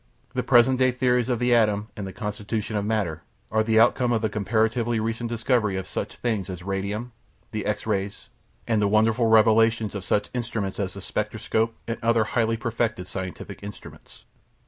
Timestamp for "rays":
7.85-8.29